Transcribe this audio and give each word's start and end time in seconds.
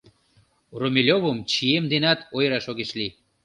Румелёвым 0.79 1.37
чием 1.51 1.85
денат 1.91 2.19
ойыраш 2.35 2.65
огеш 2.71 2.91
лий. 2.99 3.11